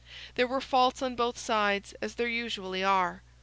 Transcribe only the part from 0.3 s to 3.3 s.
There were faults on both sides, as there usually are.